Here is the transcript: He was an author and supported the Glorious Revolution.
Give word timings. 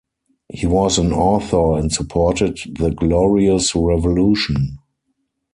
He 0.51 0.65
was 0.65 0.97
an 0.97 1.13
author 1.13 1.77
and 1.77 1.93
supported 1.93 2.57
the 2.79 2.89
Glorious 2.89 3.75
Revolution. 3.75 4.79